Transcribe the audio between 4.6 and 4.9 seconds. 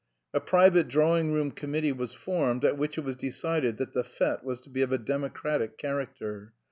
to be